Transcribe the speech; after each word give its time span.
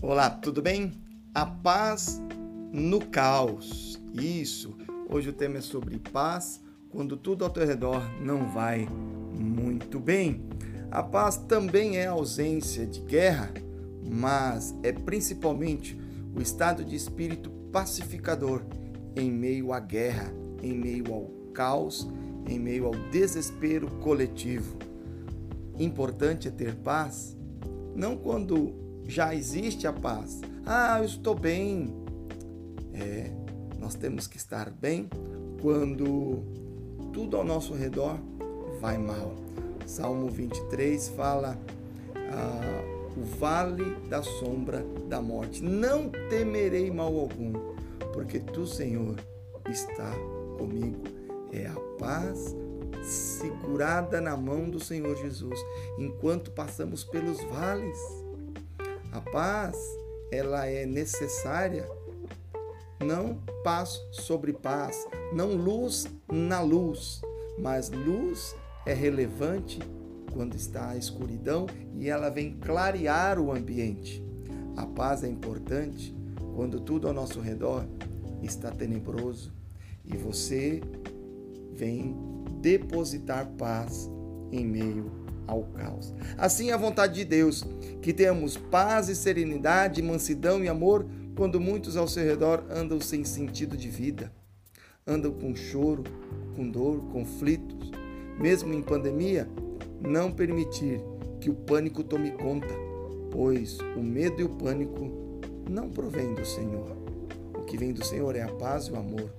Olá, 0.00 0.30
tudo 0.30 0.62
bem? 0.62 0.92
A 1.34 1.44
paz 1.44 2.22
no 2.72 3.04
caos. 3.04 4.00
Isso. 4.14 4.76
Hoje 5.10 5.30
o 5.30 5.32
tema 5.32 5.58
é 5.58 5.60
sobre 5.60 5.98
paz 5.98 6.62
quando 6.88 7.16
tudo 7.16 7.44
ao 7.44 7.50
teu 7.50 7.66
redor 7.66 8.00
não 8.22 8.48
vai 8.48 8.86
muito 9.36 9.98
bem. 9.98 10.46
A 10.88 11.02
paz 11.02 11.36
também 11.36 11.96
é 11.96 12.06
ausência 12.06 12.86
de 12.86 13.00
guerra, 13.00 13.52
mas 14.08 14.72
é 14.84 14.92
principalmente 14.92 15.98
o 16.32 16.40
estado 16.40 16.84
de 16.84 16.94
espírito 16.94 17.50
pacificador 17.72 18.62
em 19.16 19.32
meio 19.32 19.72
à 19.72 19.80
guerra, 19.80 20.32
em 20.62 20.78
meio 20.78 21.12
ao 21.12 21.24
caos, 21.52 22.08
em 22.46 22.56
meio 22.56 22.86
ao 22.86 22.94
desespero 23.10 23.90
coletivo. 23.98 24.76
Importante 25.76 26.46
é 26.46 26.52
ter 26.52 26.76
paz, 26.76 27.36
não 27.96 28.16
quando 28.16 28.87
já 29.08 29.34
existe 29.34 29.86
a 29.86 29.92
paz. 29.92 30.40
Ah, 30.66 30.98
eu 31.00 31.06
estou 31.06 31.34
bem. 31.34 31.92
É, 32.92 33.32
nós 33.78 33.94
temos 33.94 34.26
que 34.26 34.36
estar 34.36 34.70
bem 34.70 35.08
quando 35.62 36.44
tudo 37.12 37.38
ao 37.38 37.44
nosso 37.44 37.72
redor 37.74 38.18
vai 38.80 38.98
mal. 38.98 39.34
Salmo 39.86 40.28
23 40.28 41.08
fala 41.08 41.58
ah, 42.14 43.14
o 43.16 43.22
vale 43.38 43.96
da 44.08 44.22
sombra 44.22 44.84
da 45.08 45.22
morte. 45.22 45.64
Não 45.64 46.10
temerei 46.28 46.90
mal 46.90 47.18
algum, 47.18 47.52
porque 48.12 48.38
tu, 48.38 48.66
Senhor, 48.66 49.16
está 49.70 50.12
comigo. 50.58 51.02
É 51.50 51.66
a 51.66 51.80
paz 51.98 52.54
segurada 53.02 54.20
na 54.20 54.36
mão 54.36 54.68
do 54.68 54.78
Senhor 54.78 55.16
Jesus 55.16 55.58
enquanto 55.98 56.50
passamos 56.50 57.04
pelos 57.04 57.42
vales. 57.44 58.27
A 59.12 59.20
paz, 59.20 59.76
ela 60.30 60.66
é 60.66 60.84
necessária 60.84 61.88
não 63.04 63.38
paz 63.62 64.02
sobre 64.10 64.52
paz, 64.52 65.06
não 65.32 65.54
luz 65.54 66.06
na 66.30 66.60
luz, 66.60 67.22
mas 67.58 67.90
luz 67.90 68.54
é 68.84 68.92
relevante 68.92 69.78
quando 70.32 70.54
está 70.54 70.90
a 70.90 70.96
escuridão 70.96 71.66
e 71.94 72.08
ela 72.08 72.28
vem 72.28 72.56
clarear 72.58 73.38
o 73.38 73.52
ambiente. 73.52 74.22
A 74.76 74.86
paz 74.86 75.24
é 75.24 75.28
importante 75.28 76.14
quando 76.54 76.80
tudo 76.80 77.08
ao 77.08 77.14
nosso 77.14 77.40
redor 77.40 77.84
está 78.42 78.70
tenebroso 78.70 79.52
e 80.04 80.16
você 80.16 80.80
vem 81.72 82.16
depositar 82.60 83.46
paz 83.56 84.10
em 84.50 84.64
meio 84.64 85.27
ao 85.48 85.64
caos. 85.64 86.14
Assim 86.36 86.70
é 86.70 86.74
a 86.74 86.76
vontade 86.76 87.14
de 87.14 87.24
Deus, 87.24 87.64
que 88.00 88.12
tenhamos 88.12 88.56
paz 88.56 89.08
e 89.08 89.16
serenidade, 89.16 90.02
mansidão 90.02 90.62
e 90.62 90.68
amor 90.68 91.04
quando 91.34 91.60
muitos 91.60 91.96
ao 91.96 92.06
seu 92.06 92.24
redor 92.24 92.64
andam 92.70 93.00
sem 93.00 93.24
sentido 93.24 93.76
de 93.76 93.88
vida, 93.88 94.30
andam 95.06 95.32
com 95.32 95.56
choro, 95.56 96.04
com 96.54 96.68
dor, 96.68 97.00
conflitos, 97.12 97.90
mesmo 98.38 98.72
em 98.74 98.82
pandemia, 98.82 99.48
não 100.00 100.30
permitir 100.30 101.00
que 101.40 101.50
o 101.50 101.54
pânico 101.54 102.02
tome 102.04 102.30
conta, 102.32 102.74
pois 103.30 103.78
o 103.96 104.02
medo 104.02 104.40
e 104.40 104.44
o 104.44 104.48
pânico 104.48 105.40
não 105.68 105.88
provém 105.88 106.34
do 106.34 106.44
Senhor. 106.44 106.96
O 107.54 107.62
que 107.62 107.76
vem 107.76 107.92
do 107.92 108.04
Senhor 108.04 108.34
é 108.36 108.42
a 108.42 108.48
paz 108.48 108.86
e 108.86 108.92
o 108.92 108.96
amor. 108.96 109.30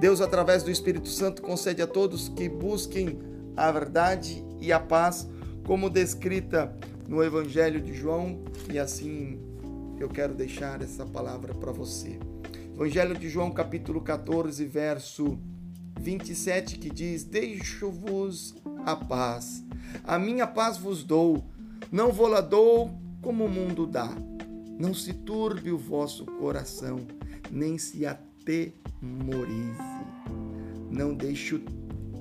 Deus, 0.00 0.20
através 0.20 0.62
do 0.62 0.70
Espírito 0.70 1.08
Santo, 1.08 1.42
concede 1.42 1.82
a 1.82 1.86
todos 1.86 2.28
que 2.28 2.48
busquem 2.48 3.18
a 3.56 3.70
verdade 3.70 4.44
e 4.60 4.72
a 4.72 4.80
paz, 4.80 5.28
como 5.64 5.88
descrita 5.88 6.76
no 7.08 7.22
Evangelho 7.22 7.80
de 7.80 7.92
João, 7.94 8.42
e 8.72 8.78
assim 8.78 9.38
eu 9.98 10.08
quero 10.08 10.34
deixar 10.34 10.82
essa 10.82 11.06
palavra 11.06 11.54
para 11.54 11.72
você. 11.72 12.18
Evangelho 12.74 13.16
de 13.16 13.28
João, 13.28 13.50
capítulo 13.50 14.00
14, 14.00 14.64
verso 14.64 15.38
27, 16.00 16.78
que 16.78 16.90
diz: 16.90 17.22
Deixo-vos 17.24 18.54
a 18.84 18.96
paz, 18.96 19.64
a 20.04 20.18
minha 20.18 20.46
paz 20.46 20.78
vos 20.78 21.04
dou, 21.04 21.44
não 21.90 22.10
vou 22.10 22.26
lá 22.26 22.40
dou 22.40 22.90
como 23.20 23.44
o 23.44 23.48
mundo 23.48 23.86
dá. 23.86 24.10
Não 24.78 24.92
se 24.92 25.12
turbe 25.12 25.70
o 25.70 25.78
vosso 25.78 26.24
coração, 26.24 27.06
nem 27.50 27.78
se 27.78 28.04
atemorize. 28.04 29.78
Não 30.90 31.14
deixe 31.14 31.54
o 31.54 31.60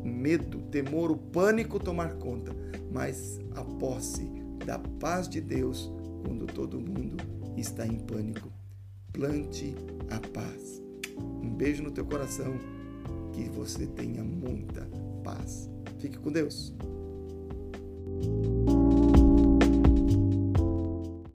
medo, 0.04 0.62
temor, 0.64 1.12
o 1.12 1.18
pânico 1.18 1.80
tomar 1.80 2.16
conta, 2.16 2.56
mas 2.92 3.40
a 3.56 3.64
posse 3.64 4.26
da 4.66 4.78
paz 4.78 5.28
de 5.28 5.42
Deus 5.42 5.92
quando 6.26 6.46
todo 6.46 6.80
mundo 6.80 7.18
está 7.58 7.86
em 7.86 8.00
pânico. 8.00 8.52
Plante 9.12 9.76
a 10.10 10.20
paz. 10.30 10.82
Um 11.18 11.50
beijo 11.50 11.84
no 11.84 11.92
teu 11.92 12.06
coração. 12.06 12.54
Que 13.34 13.50
você 13.50 13.88
tenha 13.88 14.24
muita 14.24 14.88
paz. 15.24 15.70
Fique 16.00 16.18
com 16.18 16.32
Deus. 16.32 16.74